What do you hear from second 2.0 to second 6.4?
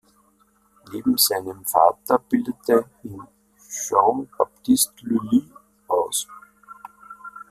bildete ihn Jean-Baptiste Lully aus.